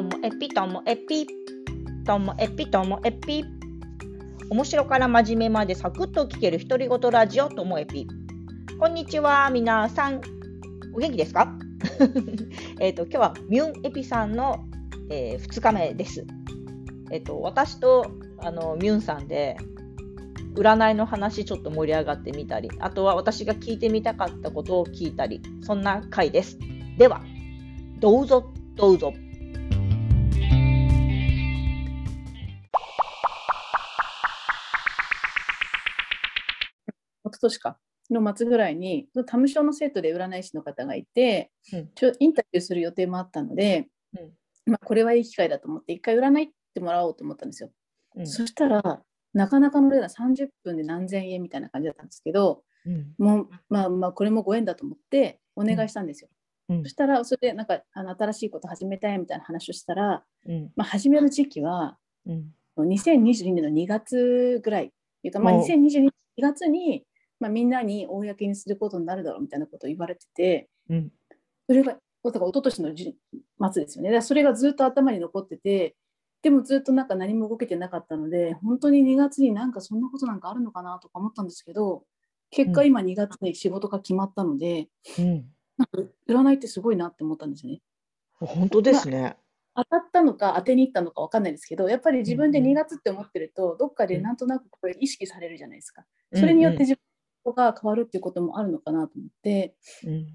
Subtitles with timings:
[0.00, 1.26] ともエピともエピ。
[2.06, 3.44] ともエピともエピ。
[4.48, 8.06] 面白から真面目までサクッと聞ける独り言ラジオともエピ。
[8.78, 10.22] こんにちは皆さん。
[10.94, 11.52] お元気ですか？
[12.80, 14.64] えっと今日はミュンエピさんの、
[15.10, 16.26] えー、2日目です。
[17.10, 19.58] えっ、ー、と私とあのミュンさんで
[20.54, 26.58] 占いの話ちょっと盛り上がってみたりあとは私が聞いてみたかったことを聞いたりそんな回です。
[26.96, 27.20] では
[27.98, 29.12] どうぞどうぞ。
[37.40, 37.78] 年か
[38.10, 47.70] の末ぐらいにタムショの生徒で占い師の方がいて、うん、ちょインタビューする予定もあったので、うん、まあ、これはいい機会だと思って一回占いってもらおうと思ったんですよ。
[48.16, 52.62] うん、そしたらなかなかの例が30分で何千円みたいな感じだったんですけど、
[53.18, 56.28] もうまあまあこれもご縁だと思ってお願いしたんですよ。
[56.82, 61.96] そしたらそれでなんかあの新しいこと始めたいみたいな話をしたら、うん、まあ、始める時期は、
[62.26, 64.86] うん、2022年の2月ぐらい。
[64.86, 64.88] っ
[65.22, 67.04] ていうか、まあ、2022年2月に、
[67.40, 71.10] まあ、みんなに公にすることになるだろうみたいなことを言われてて、うん、
[71.66, 72.94] それがだから一昨年の
[73.72, 74.20] 末ですよね。
[74.20, 75.96] それがずっと頭に残ってて
[76.42, 82.02] でもずっとなんか何も動けてなかったので本当に2月になんかそんなことなんかあるのかなとか思ったんですけど
[82.50, 85.44] 結果今2月に仕事が決まったので、うん。
[85.78, 87.80] なんか占いってすごいなって思ったんですよね。
[88.38, 89.36] 本当ですね。
[89.74, 96.04] 当たったのか当てに行ったのか分かんないですけどやっぱり自分で2月って思ってると、どっかでなんとなくこれ意識されるじゃないですか。
[96.34, 97.00] それによって自分
[97.46, 99.74] が変わるっていうこともあるのかなと思って、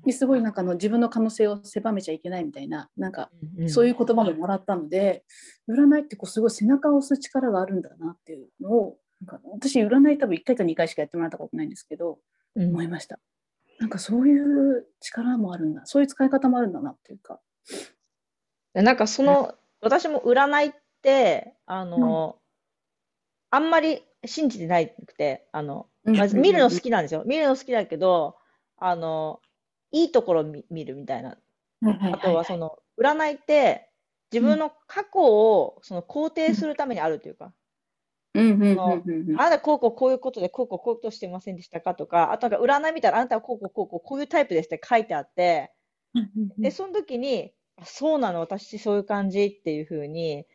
[0.03, 3.29] うん、すごいなんかの自分の可能性を狭めちゃいけないみたいななんか
[3.67, 5.23] そういう言葉ももらったので、
[5.69, 12.19] 占いってこうすごい背中を押す力があるんだなっていうのをなんか私占い多分1回か2回しかやってもらったことないんですけど、
[12.55, 13.19] 思いました。
[13.79, 17.39] なんかそういう力もあるんだそういう使い方もあるんだなっていうか。
[18.73, 22.37] なんかその、私も占いってあの、
[23.51, 27.23] うん、あんまり信じてないくてあの、まあ、見るの好きなんですよ。
[27.25, 28.37] 見るの好きだけど
[28.77, 29.41] あの
[29.91, 31.37] いいところ見見るみたいな、
[31.83, 33.89] あとはその占いって
[34.31, 37.53] 自分の過去をその肯定するためにあるというか、
[38.33, 41.95] あなたこうこうこういうことでこうこうこういうことしてませんでしたか？
[41.95, 45.71] とかあとなんか占い見たらあなたはこうこうこうこうこういうタイプですって書いてあって。
[46.57, 47.51] でその時に
[47.83, 50.45] そうなの私そういう感じっていうふうに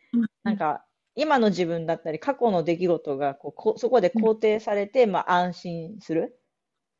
[0.42, 6.36] なんか今の自分だったり過去の出来事がこうこそこで肯定されて、まあ、安心する。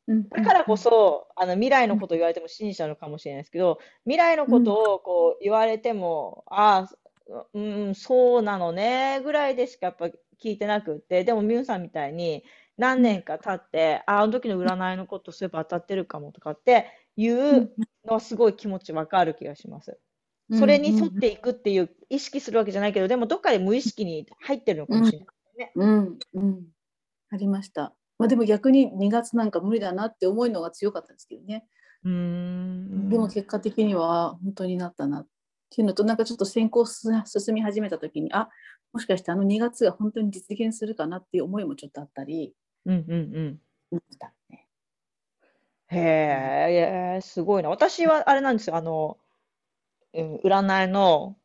[0.07, 10.05] だからこそあの未来のことを言われても信じちゃうのかもしれないですけど未来のことをこう言われても、ああうんそうなのねぐらいでしかやっぱ
[10.43, 12.43] 聞いてなくって、でもミュンさんみたいに
[12.77, 17.71] 何年か経って、あ、あの時の占いのことそういえば当たってるかもとかっていう
[18.05, 19.97] のはすごい気持ちわかる気がします。
[20.57, 25.71] それに沿っていくっていう意識するわけじゃないけど、でもどっかで無意識に入ってるのかもしれないね。
[25.75, 26.65] うん、うん、
[27.29, 27.93] ありました。
[28.17, 31.65] まあ、でも逆に2月なんか無理だなって思うのが強かったんですけどね。
[32.03, 35.27] うんでも結果的には本当になったなっ
[35.69, 37.13] ていうのとなんかちょっと先行進
[37.53, 38.49] み始めた時にあ
[38.91, 43.59] もしかしてあの2月が本当に実現するかなっていう思いもちょっとあったり、うんうん
[43.91, 44.01] うん。
[44.49, 44.67] ね、
[45.87, 47.69] へえ、すごいな。
[47.69, 49.17] 私はあれなんですよ、あの、
[50.13, 51.37] うん、占いの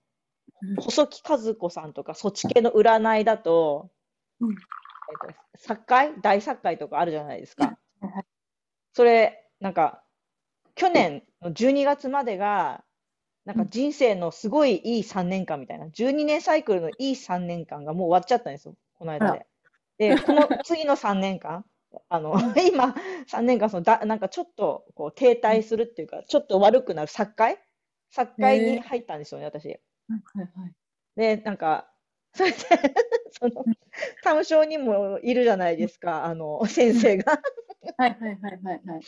[0.79, 3.91] 細木和子さんとか、そっち系の占いだと、
[4.41, 7.79] うん、えっと、作界大作界とかあるじゃないですか。
[8.93, 10.03] それ、なんか、
[10.75, 12.85] 去年の12月までが、
[13.45, 19.47] なんか人生のすごいいい3年間みたいな、12年サイクルのいい3年間がもう終わっちゃったんですよ、この間で。
[19.99, 21.65] で、この次の3年間、
[22.09, 22.35] あの
[22.71, 22.95] 今、
[23.29, 27.59] 3年間そのだ、なんかちょっとこう停滞するっていうか、ちょっと悪くなる、作界
[28.17, 29.69] 作界に入ったんですよね、私。
[29.69, 29.79] はい
[30.39, 30.73] はい、
[31.17, 31.93] で、なんか、
[32.33, 32.57] それで
[33.31, 33.65] その、
[34.23, 37.41] タム症にもいるじゃないですか、あの、先生が。
[37.99, 39.03] はいはいはいはいはい。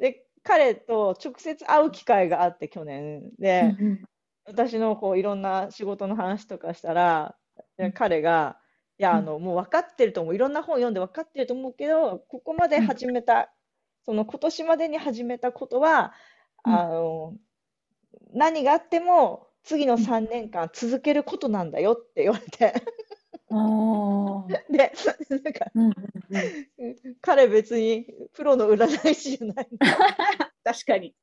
[0.00, 3.30] で、彼と直接会う機会があって去年。
[3.38, 4.04] で、うんうん、
[4.46, 7.36] 私のこういろんな仕事の話とかしたら、
[7.78, 8.58] うん、彼が
[8.98, 13.52] いやあのもう分かってると思ういろんな本読んで分かってると思うけどここまで始めた、
[14.04, 16.12] その今年までに始めたことは、
[16.62, 17.34] あの
[18.34, 22.74] 何があっても次の3年間続けることなんだよって言われて
[24.70, 24.92] で、
[25.30, 25.92] なんか、うんうん
[26.78, 29.68] うん、彼別にプロの占い師じゃない。
[30.64, 31.14] 確かに。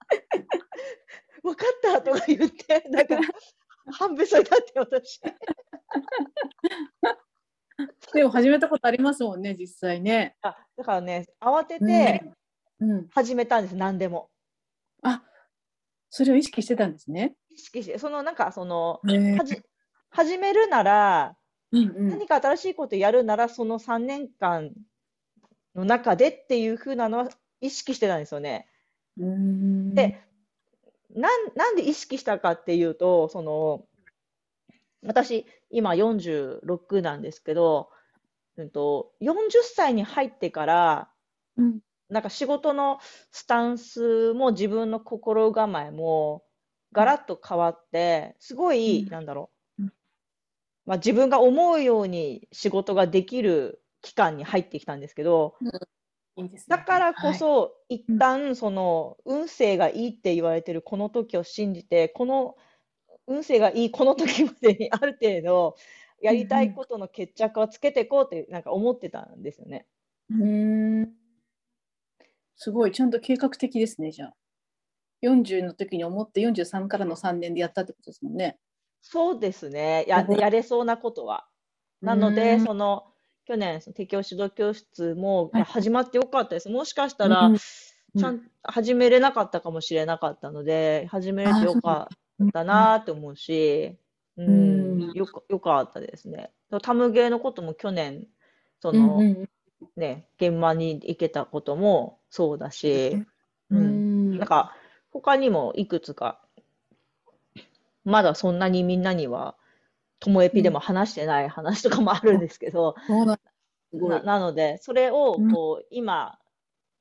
[1.44, 3.18] 分かったとか言って、なんか、
[3.92, 5.20] 半べそになって私。
[8.14, 10.38] でも始めたことありますもんね、実際ね。
[10.42, 12.24] あだからね、慌てて
[13.14, 14.30] 始めたんです、うん、何でも。
[15.02, 15.24] あ
[16.12, 17.36] それを意識してたんですね。
[17.50, 19.60] 意識して、そのなんかその、はじ
[20.10, 21.36] 始めるなら、
[21.72, 24.72] うんうん、何か新しいことやるなら、その3年間
[25.74, 27.30] の中でっていうふうなのは
[27.62, 28.68] 意識してたんですよね。
[29.18, 30.22] で
[31.14, 33.86] なんなんで意識したかっていうとその
[35.04, 37.90] 私今46なんですけど、
[38.58, 39.34] うんと、40
[39.64, 41.10] 歳に入ってから、
[41.58, 41.80] うん、
[42.12, 43.00] なんか仕事の
[43.32, 46.44] スタンスも自分の心構えも
[46.92, 49.50] ガラッと変わってすごい、うん、なんだろ
[49.80, 49.84] う、
[50.86, 55.56] まあ、自分が思うように仕事ができる期間に入ってきたんですけど、
[56.36, 62.56] いいね、だからこそ、はい、一旦その運勢がいいって言われてるこの時を信じてこの
[63.28, 65.76] 運勢がいいこの時までにある程度
[66.22, 69.86] やりたいことの決着をつけていこうってなんか思ってたんですよね。
[70.30, 70.91] うん
[72.64, 74.34] すごいちゃんと計画的ですねじゃあ。
[75.24, 78.60] 40の時に思って43からの3年でやったってことですもんね。
[79.02, 81.48] そうですねややれそうなことは。
[82.04, 83.06] なのでその
[83.46, 86.70] 去年、適応指導教室も始まってよかったです。
[86.70, 87.52] もしかしたら、
[88.16, 92.10] ちゃん始めれなかったかもしれなかったので、始めれてよか
[92.44, 93.98] ったなって思うし、
[94.38, 96.52] うん、よかよかったですね。
[96.84, 98.28] タムゲーのことも去年、
[98.80, 99.20] その、
[99.96, 103.18] ね、現場に行けたこともそうだし、
[103.70, 104.76] うん、なんか、
[105.12, 106.42] 他にもいくつか、
[108.04, 109.56] まだそんなにみんなには
[110.20, 112.96] ともえぴでも話してない話とかもあるんですけど、
[113.92, 116.38] ななので、それをこう、今、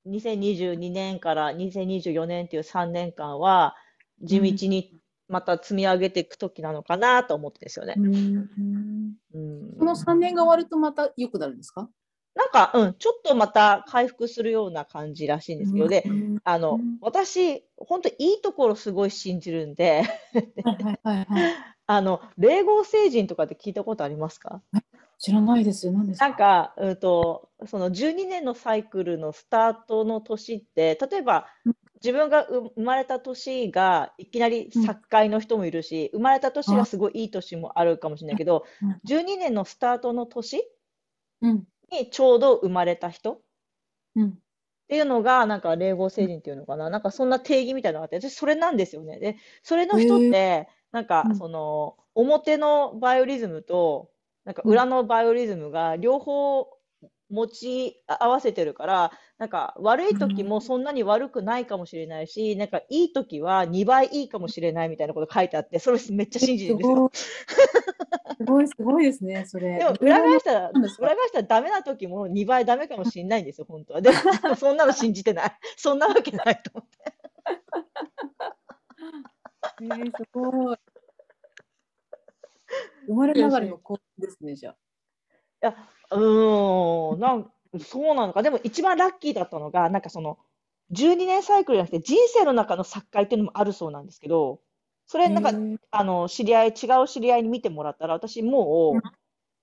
[0.06, 3.76] 2022年から2024年っていう3年間は、
[4.22, 4.98] 地道に
[5.28, 7.94] また積み上げていく時なのかなと思ってですよね。
[7.96, 9.76] うん。
[9.78, 11.88] この3年が終わるとまた良くなるんですか？
[12.34, 16.04] なんか、うん、ちょっとまた回復するような感じらしいんですけど、で、
[16.44, 20.04] あの、私、本当いいところすごい信じるんで。
[21.86, 24.62] あの、霊合星人とかって聞いたことありますか？
[25.18, 25.86] 知らないです。
[25.86, 25.92] よ。
[25.92, 26.28] 何ですか？
[26.28, 31.46] なんか、うんと、その12年のサイクルのスタートの年って、例えば、
[32.02, 38.64] 自分が生まれた年がいきなり作界の人もいるし、生まれた年がすごいいい年もあるかもしれないけど、
[39.04, 40.62] 12年のスタートの年？
[41.90, 43.42] にちょうど生まれた人、
[44.16, 44.32] うん、っ
[44.88, 49.20] ていうのが、なんか霊合星人っていうのかな、なんかそんな定義みたいなのがあって、私それなんですよね。
[49.20, 54.10] で、それの人って、なんか、その、表のバイオリズムと、
[54.44, 56.66] なんか裏のバイオリズムが両方
[57.30, 67.10] 持ち合わせてるから、なんか悪い時もそんなに悪くないかもしれないし、なんかいい時は2倍いいかもしれないみたいなこと書いてあって、それめっちゃ信じてるんですよ。
[68.40, 69.78] すごい、すごいですね、それ。
[69.78, 70.88] でも裏返したら、裏返
[71.28, 74.00] したらダメな時も2倍ダメかもしれないんですよ、本当は。
[74.00, 74.16] でも、
[74.56, 75.50] そんなの信じてない。
[75.76, 76.98] そんなわけないと思って。
[79.82, 80.76] えー、すごい。
[83.06, 84.74] 生まれながらの幸運ですね、じゃあ。
[84.74, 84.76] い
[85.72, 85.76] や、
[86.10, 88.42] うん、なんそうなのか。
[88.42, 90.38] でも一番ラッキーだったのが、なんかその、
[90.90, 94.60] 12年サイクルじゃなくて人生の中の作界っていうのもあるそうなんですけど、
[95.06, 95.52] それなんか、
[95.92, 99.04] あの、知り合い、違う知り合いに見てもらったら、私も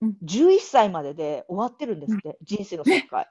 [0.01, 3.29] う、11歳までで終わってるんですって、人生の作界。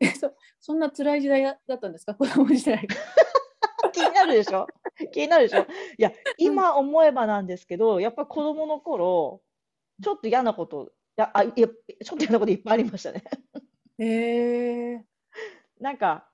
[0.00, 2.86] えそそんな辛い時代だったんですか、子供時代。
[3.92, 4.66] 気になるでしょ？
[5.12, 5.62] 気になるでしょ？
[5.62, 5.66] い
[5.98, 9.42] や、今思えばなんですけど、やっぱ子供の頃、
[10.02, 13.22] ちょっと嫌なこと、やあいやちょっと嫌なこといっぱいありましたね。
[13.98, 15.04] へえ。
[15.80, 16.28] なんか、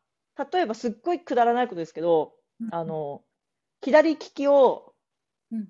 [0.52, 2.34] 例えばすっごいくだらないことですけど、
[2.70, 3.24] あの、
[3.82, 4.94] 左利きを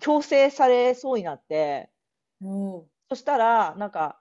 [0.00, 1.90] 強制されそうになって、
[3.08, 4.20] そしたら、なんか、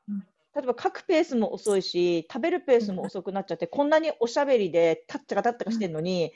[0.56, 6.34] 例えば書くペースも遅いし、食べるペースも遅くなっちゃって、こんなにおしゃべりで、タッチがタッチがしてるのに、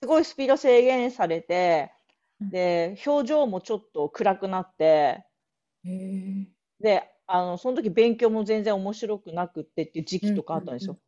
[0.00, 1.92] すごいスピード制限されて、
[2.50, 5.26] で、表情もちょっと暗くなって、
[6.80, 10.98] で、あの、その時勉強も全然面白くなくってっていう時期とかあったんですよ。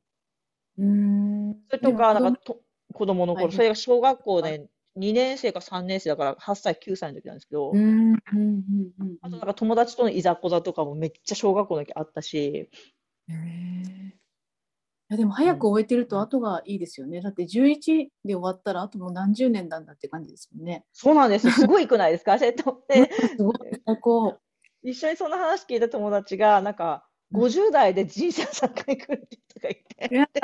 [0.79, 1.57] うん。
[1.69, 2.61] それとか、なんかと、
[2.93, 7.73] 子供の頃、それが小学校で2年生か3年生だから8歳、9歳の時なんですけど、
[9.21, 14.17] あとなんか友達とのいざこざとかもめっちゃ小学校の時あったし、へえ。
[15.09, 17.21] やでも早く終えてると後がいいですよね。
[17.21, 20.85] だって11で終わったらあともう何十年なんだって感じですもんね。
[20.93, 21.51] そうなんです。
[21.51, 23.09] すごいくないですか、セットって。
[23.37, 23.57] すごい
[23.87, 24.39] 最高。
[24.90, 29.69] 一緒にその話聞いた友達が、なんか、50代で人生3回来るってとか
[30.09, 30.40] 言って。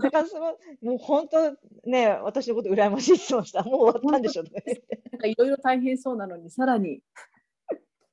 [0.00, 1.56] だからその、もう本当
[1.90, 3.64] ね、私のこと羨ましい質問した。
[3.64, 5.00] もう終わったんでしょとか言って。
[5.10, 7.00] なんかいろいろ大変そうなのに、さらに。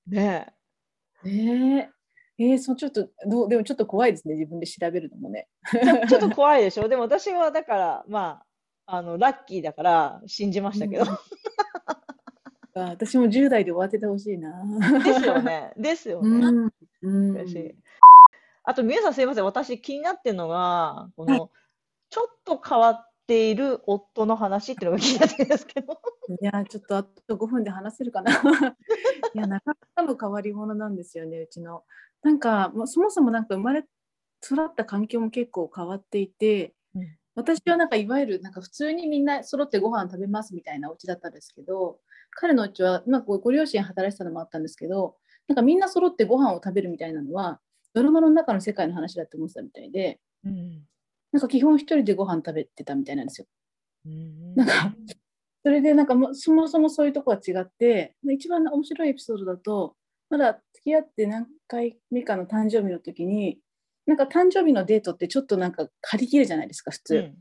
[0.08, 0.48] ね
[1.24, 1.30] え。
[1.30, 1.91] ね
[2.39, 2.44] え。
[2.44, 8.46] えー、そうちょっとどうでもちょっと怖いですね自分で調べるのもねちょちょっと怖いでしょでも私はだからまあ
[8.94, 11.06] あの、ラッキーだから信じましたけど。
[12.74, 14.63] 私も10代で終わっててほしいな。
[15.04, 15.74] ですよね。
[15.78, 16.30] ですよね。
[16.30, 16.72] うん
[17.04, 17.48] うん、
[18.63, 19.46] あと、皆さんすいません。
[19.46, 21.50] 私気になってるのが、この、
[22.10, 26.00] ちょっと変わっている夫の話っていうのが気になってるんですけど。
[26.42, 28.32] いや、ちょっとあと5分で話せるかな。
[29.34, 31.84] いや、なかなかの変わり者なんですよね、うちの。
[32.22, 33.86] なんか、そもそもなんか生まれ
[34.44, 36.74] 育った環境も結構変わっていて、うん、
[37.36, 42.00] 私はなんかいわゆるなんか普通にみんな揃ってご飯食べますみたいなお家だったんですけど、
[42.32, 45.16] 彼のうちは、まあ、ご両親働いてたのもあったんですけど、
[45.48, 47.60] なんかみんな揃ってご飯を食べるみたいなのは、
[47.94, 50.84] ドラマの中の世界の話だって思ってたみたいで、うん、
[51.32, 53.48] なんか基本一人でご飯食べてたみたいなんですよ。
[54.06, 54.96] うん、なんか
[55.64, 59.96] それでなんかもそもそもそういうとこは違って一番面白いエピソードだと
[60.30, 63.60] まだ付き合って何回目かの誕生日の時に
[64.12, 67.32] なんか誕生日のデートってちょっとなんか借り切るじゃないですか普通、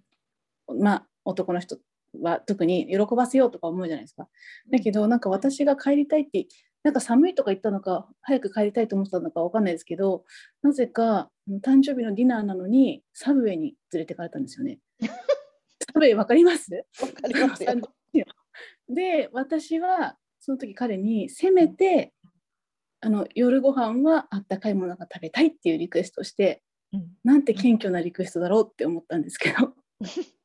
[0.68, 1.78] うん、まあ男の人
[2.22, 4.28] は特に喜ばせようとか思うじゃないですか。
[4.70, 6.46] だけどなんか私が帰りたいって
[6.84, 10.22] なんか寒いとか言ったのか早く帰りたいと思ってたのか分かんないですけど
[10.62, 11.28] なぜか
[11.60, 14.78] 誕生日のディナーなのにサブウェイに連れてかれたんですよね。
[15.02, 15.06] サ
[15.94, 16.70] ブウェイ分かります？
[17.00, 17.74] 分かりますよ。
[18.88, 22.12] で私はその時彼にせめて
[23.00, 29.74] あの夜ご飯はあったかいものが食べたいっていうリクエストして、うん、なんて謙虚なリクエストだろうって思ったんですけど。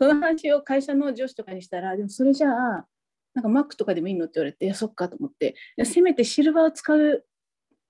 [0.00, 2.86] その話を会社の上司とかにしたらでもそれじゃあ
[3.32, 7.24] なんかマックとかでもいいのって言われていやそっかと思ってせめてシルバーを使う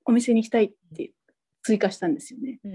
[0.05, 1.13] お店に行きたいって
[1.63, 2.61] 追加したんですよね。
[2.63, 2.73] うん、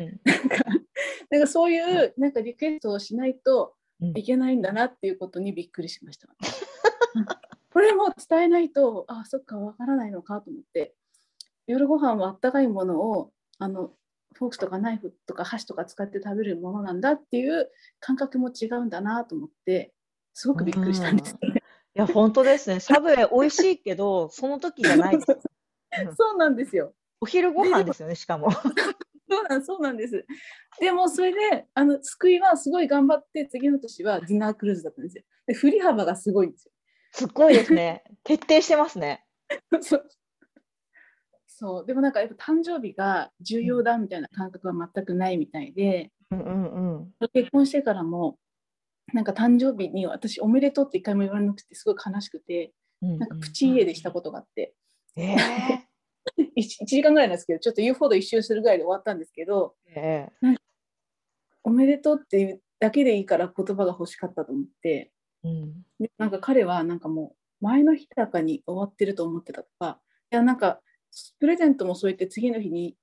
[1.29, 3.75] なんかそういうなんかリクエストをしないと
[4.15, 6.27] いけないんだなっていうことにびっくりしました。
[7.71, 10.95] これも伝えないとあそっかわからないのかと思って
[11.69, 13.91] 夜ご飯はあったかいものをあの
[14.33, 19.93] フォークとかナイフとか箸とか使って食べるものなんだっていう感覚も違うんだなと思って
[20.33, 21.61] すごくびっくりしたんですよね。
[21.95, 22.79] いや本当ですね。
[22.79, 25.27] サブウェイ美味しいけどその時じゃないです。
[26.17, 26.93] そうなんですよ。
[27.21, 28.49] お昼ご飯ですよねしかも。
[28.51, 28.61] そ
[29.41, 30.25] うなんそうなんです。
[30.79, 35.23] でもそれであの救いはすごい頑張って次の年はディナークルーズだったんですよ。
[35.45, 36.71] で振り幅がすごいんですよ。
[37.11, 38.03] すごいですね。
[38.23, 39.23] 徹底してますね。
[39.81, 40.09] そう
[41.85, 48.37] でもなんかやっぱ誕生日が重要だみたいな感覚は全くないみたいで、うんうんうん、結婚してからも
[49.13, 54.73] なんか誕生日に私おめでとうって一回も言われなくてすごい悲しくて、うんうん、なんかプチ家でしたことがあって、
[55.15, 55.37] えー、
[56.57, 60.55] 1, 1, 時間ぐらいなんですけどちょっと言うほど一周するぐらいで終わったんですけど、えー、
[61.63, 65.11] おめでとうっていうだけでいいから言葉が欲しかったと思って、
[65.43, 69.99] うん、でなんか彼はなんかもう前の日高に終わってると思ってたとか
[70.31, 70.79] いやなんか
[71.39, 72.95] プレゼントもそう言って次の日に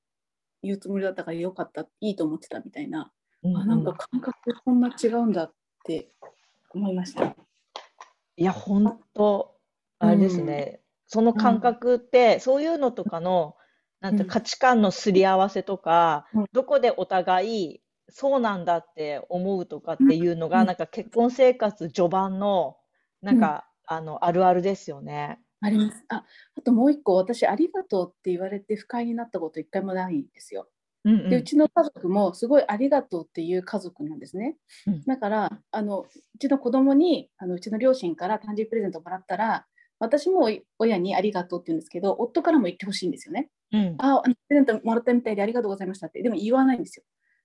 [0.62, 4.32] 言うつもりだったからよかったいいと思ってたみたいな、うんうん、あなんか感覚
[4.64, 5.52] こんな違うんだっ
[5.84, 6.08] て
[6.70, 7.34] 思いました。
[8.38, 9.54] いや本当
[9.98, 13.56] あれですね、うん、その感覚って、うん、そういうのとかの
[14.00, 22.76] なんて価値観のすり合わせとか、うん、どこでお互いそうなんだって思うとかっていうのが、なんか結婚生活序盤の
[23.20, 25.40] なんか、あのあるあるですよね。
[25.60, 26.04] あります。
[26.08, 26.24] あ
[26.56, 30.68] あともう一個、私、ありがとうって言われて不快になったこと一回もないんですよ。
[31.04, 34.56] うんうん、でうちの家族もすごいありがとうっていう家族なんですね。
[34.88, 39.66] うん、だからあのうちの子供にあのうちの両親から誕生日プレゼントもらったら
[40.00, 43.48] 私も親にありがとうって言うんですけど夫からも言ってほしいんですよね。
[43.72, 47.04] うん、ああのプレゼントもらったみたいでありがとうございましたってでも言わないんですよ。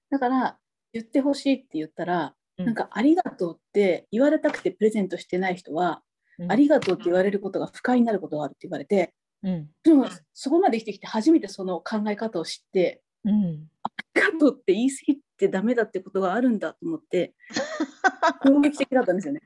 [0.09, 0.57] だから
[0.91, 6.01] 言ってほしいって言ったら、うん、なんかありがとうって言われたくてプレゼントしてない人は
[6.47, 17.33] ありがとうって言われることが不快になることがあるって言われて、うん、でもそこまで生きてきて初めてその考え方を知って、うん、ありがとうって言い過ぎてダメだってことがあるんだと思って
[18.43, 19.41] 攻撃的だったんですよね。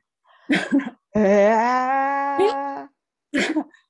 [1.14, 2.88] えー、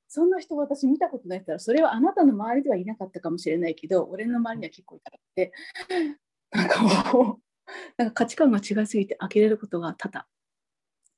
[0.08, 5.52] そんな人私見たことないからそれはあなたの周りではいなかったかもしれないけど俺の周りには結構いたらって
[6.52, 7.42] なんかもう
[7.96, 10.24] なんか価値観が違いすぎて呆れることが多々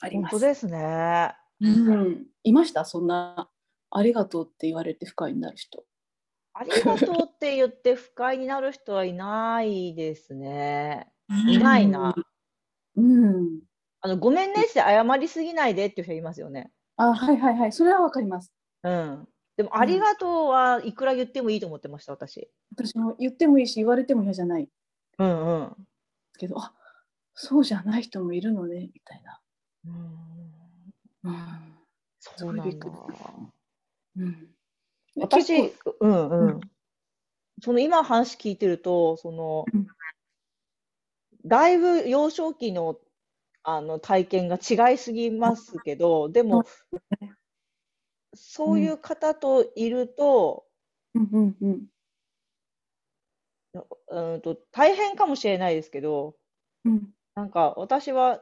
[0.01, 0.33] あります。
[0.33, 1.37] 本当ですね。
[1.61, 2.85] うん、いました？
[2.85, 3.49] そんな
[3.91, 5.85] ありがとうって言われて不快になる人。
[6.55, 11.09] ありがとうって言って不快になる人はいないですね。
[11.49, 12.15] いないな。
[12.97, 13.61] うん。
[14.01, 16.71] あのごめんねって謝りすぎないでっていう人いますよね。
[16.97, 17.73] あ、はいはいはい。
[17.73, 18.53] それはわかります。
[18.83, 19.29] うん。
[19.57, 22.49] でも、ありがとうはいくら言ってもいいと思ってました、私。
[22.77, 24.69] 私も言ってもいいし、言われても嫌じゃない。
[25.19, 25.77] うんうん。
[26.39, 26.73] けど、あ
[27.35, 29.41] そうじゃない人もいるのね、みたいな。
[29.87, 30.58] うん
[31.29, 31.75] うん、
[32.21, 32.87] そうなんだ。
[34.17, 34.49] うん、
[35.21, 36.61] 私、うんうん。
[37.63, 39.65] その今話聞いてると、その、
[41.45, 42.99] だいぶ幼少期の
[43.63, 46.65] あの体験が違いすぎますけど、でも、
[48.35, 50.65] そういう方といると、
[51.15, 51.87] うんうんうん。
[54.11, 56.35] うんと大変かもしれないですけど、
[56.85, 57.11] うん。
[57.35, 58.41] なんか私は、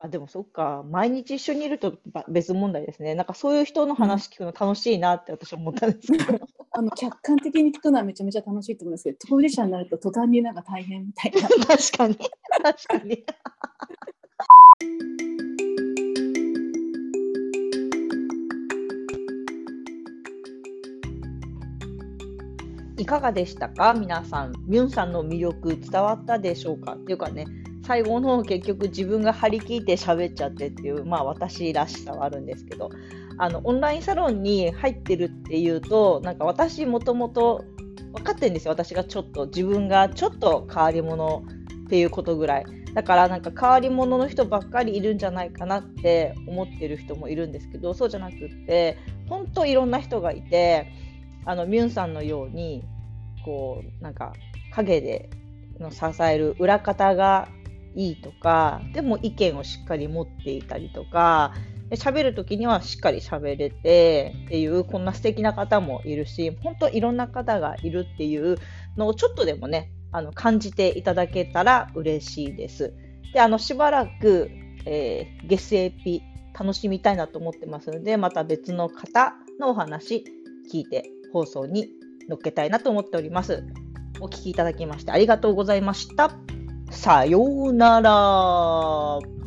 [0.00, 3.16] あ、でもそっか、毎日一緒にいると別問題ですね。
[3.16, 6.38] なんかそういう人の話聞くの楽しいなって私は思ったんですけど。
[6.70, 11.48] あの客観的に聞くのはめちゃめちゃ楽しいと思いますけど、当事者になると途端になんか大変みたいな。
[11.66, 12.16] 確かに。
[12.62, 13.24] 確かに。
[22.98, 23.94] いかがでしたか？
[23.94, 24.52] 皆さん。
[24.66, 26.92] ミュンさんの魅力伝わったでしょうか？
[26.94, 27.46] っていうかね、
[27.88, 32.90] 最後の結局自分が張り切って喋っちゃってっていう、まあ私らしさはあるんですけど、
[33.38, 37.64] あの、オンラインサロンに入ってるっていうと、なんか私もともと
[38.12, 38.72] 分かってるんですよ。
[38.72, 41.42] 私がちょっと、自分がちょっと変わり者
[41.86, 42.66] っていうことぐらい。
[42.92, 48.98] だからなんか変わり者の人ばっかりいるんじゃないかなって思ってる人もいるんですけど、そうじゃなくって、
[49.30, 50.92] 本当いろんな人がいて、
[51.46, 52.84] あのミュンさんのように
[53.46, 54.34] こうなんか
[54.74, 55.30] 陰で
[55.80, 57.48] の支える裏方が
[57.98, 61.52] いいとかでも意見をしっかり持っていたりとか
[61.90, 68.56] 喋る時にはしっかり喋れてっていうこんな素敵な方もいるし本当いろんな方がいるっていう
[68.96, 72.94] のをちょっとでもねあの感じていただけたら嬉しいです。
[73.34, 74.48] であのしばらく、
[74.86, 76.22] えー、月エピ
[76.58, 80.24] 楽しみたいなと思ってますのでまた別の方のお話
[80.72, 81.88] 聞いて放送に
[82.28, 83.64] 乗っけたいなと思っております。
[84.20, 86.57] お聞きいただきましてありがとうございました。
[86.90, 89.37] さようなら。